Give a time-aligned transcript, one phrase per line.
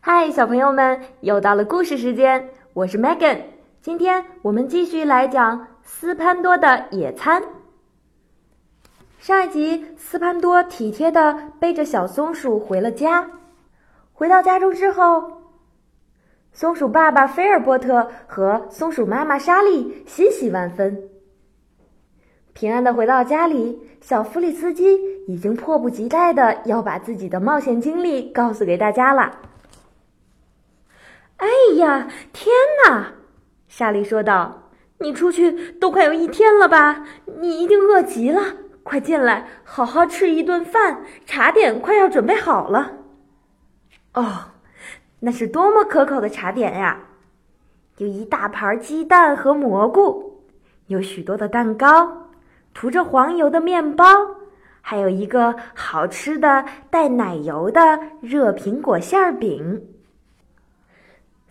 [0.00, 3.40] 嗨，小朋友们，又到了故事时间，我是 Megan。
[3.82, 7.42] 今天我们继续来讲斯潘多的野餐。
[9.18, 13.28] 上一集，斯潘多体贴的背着小松鼠回了家。
[14.12, 15.42] 回到家中之后，
[16.52, 21.10] 松鼠爸爸菲尔波特和松鼠妈妈莎莉欣喜万分。
[22.52, 24.96] 平安的回到家里，小弗里斯基
[25.26, 29.40] 已经迫不及待的要把自己的冒险经历告诉给大家了。
[31.38, 32.52] 哎呀，天
[32.84, 33.12] 哪！
[33.68, 37.04] 莎莉说道：“你出去都快有一天了吧？
[37.40, 38.42] 你一定饿极了，
[38.82, 41.02] 快进来，好好吃一顿饭。
[41.26, 42.92] 茶点快要准备好了。”
[44.14, 44.50] 哦，
[45.20, 46.98] 那是多么可口的茶点呀！
[47.98, 50.42] 有一大盘鸡蛋和蘑菇，
[50.88, 52.30] 有许多的蛋糕，
[52.74, 54.04] 涂着黄油的面包，
[54.80, 59.80] 还有一个好吃的带奶油的热苹果馅饼。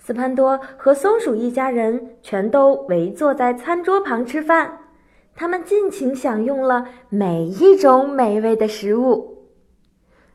[0.07, 4.77] 斯潘多和松鼠一家人全都围坐在餐桌旁吃饭，
[5.35, 9.49] 他们尽情享用了每一种美味的食物。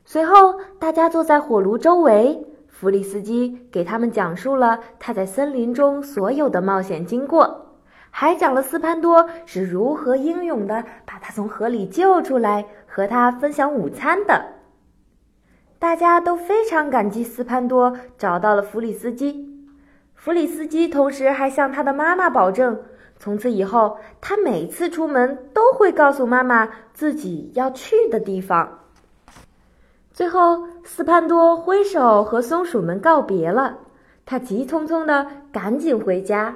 [0.04, 7.78] 随后，大家坐在火炉周围，弗里斯基给他们讲述了他在森林中所有的冒险经过，
[8.10, 14.44] 还讲了斯潘多是如何英勇的把他从河里救出来，和他分享午餐的。
[15.78, 19.50] 大家都非常感激斯潘多找到了弗里斯基。
[20.22, 22.80] 弗里斯基同时还向他的妈妈保证，
[23.18, 28.84] 从此以后，他每次出门都会告诉妈妈自己要去的地方。
[30.12, 33.76] 最后，斯潘多挥手和松鼠们告别了，
[34.24, 36.54] 他急匆匆的赶紧回家。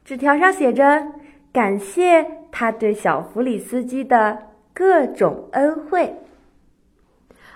[0.04, 1.06] 纸条上写着
[1.52, 4.38] ：“感谢他对小弗里斯基的
[4.72, 6.16] 各种恩惠。”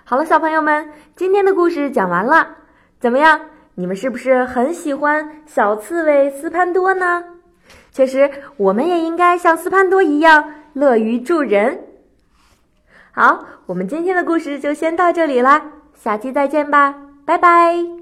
[0.05, 2.59] 好了，小朋友们，今天的故事讲完了。
[2.99, 3.41] 怎么样？
[3.75, 7.30] 你们是不是很喜欢小刺猬斯潘多呢？
[7.93, 11.81] 确实，我们也应该像斯潘多一样乐于助人。
[13.13, 15.63] 好，我们今天的故事就先到这里啦，
[15.95, 18.00] 下期再见吧，拜拜。